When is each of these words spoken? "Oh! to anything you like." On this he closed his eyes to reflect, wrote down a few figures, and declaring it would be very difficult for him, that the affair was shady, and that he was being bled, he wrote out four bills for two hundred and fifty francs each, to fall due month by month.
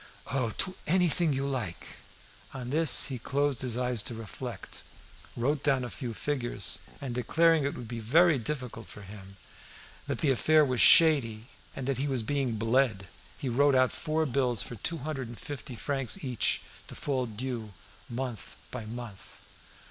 "Oh! 0.31 0.49
to 0.57 0.73
anything 0.87 1.31
you 1.31 1.45
like." 1.45 1.97
On 2.55 2.71
this 2.71 3.05
he 3.09 3.19
closed 3.19 3.61
his 3.61 3.77
eyes 3.77 4.01
to 4.01 4.15
reflect, 4.15 4.81
wrote 5.37 5.61
down 5.61 5.83
a 5.83 5.91
few 5.91 6.15
figures, 6.15 6.79
and 6.99 7.13
declaring 7.13 7.63
it 7.65 7.75
would 7.75 7.87
be 7.87 7.99
very 7.99 8.39
difficult 8.39 8.87
for 8.87 9.03
him, 9.03 9.37
that 10.07 10.17
the 10.21 10.31
affair 10.31 10.65
was 10.65 10.81
shady, 10.81 11.49
and 11.75 11.85
that 11.85 11.99
he 11.99 12.07
was 12.07 12.23
being 12.23 12.55
bled, 12.55 13.09
he 13.37 13.47
wrote 13.47 13.75
out 13.75 13.91
four 13.91 14.25
bills 14.25 14.63
for 14.63 14.73
two 14.73 14.97
hundred 14.97 15.27
and 15.27 15.37
fifty 15.39 15.75
francs 15.75 16.23
each, 16.23 16.63
to 16.87 16.95
fall 16.95 17.27
due 17.27 17.71
month 18.09 18.55
by 18.71 18.85
month. 18.85 19.37